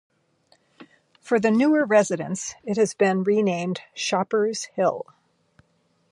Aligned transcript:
For 1.19 1.39
the 1.39 1.51
newer 1.51 1.85
residents, 1.85 2.55
it 2.63 2.75
has 2.77 2.95
been 2.95 3.23
renamed 3.23 3.81
Shoppers' 3.93 4.63
Hill. 4.73 5.05